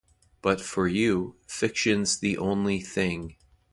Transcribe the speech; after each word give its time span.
But 0.41 0.59
for 0.59 0.87
you, 0.87 1.35
fiction's 1.45 2.17
the 2.17 2.35
only 2.39 2.79
thing. 2.81 3.35